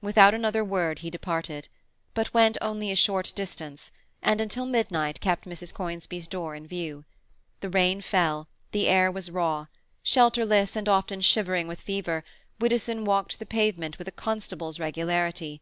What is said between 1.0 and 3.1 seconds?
he departed. But went only a